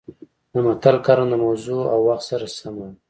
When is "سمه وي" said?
2.57-2.95